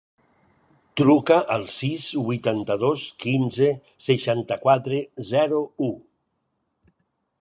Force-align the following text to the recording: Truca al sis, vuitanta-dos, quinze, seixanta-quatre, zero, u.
Truca 1.01 1.35
al 1.55 1.65
sis, 1.73 2.07
vuitanta-dos, 2.29 3.03
quinze, 3.25 3.69
seixanta-quatre, 4.07 5.03
zero, 5.33 5.61
u. 5.89 5.91